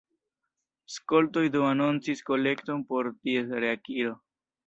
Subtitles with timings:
[0.93, 4.17] Skoltoj do anoncis kolekton por ties reakiro.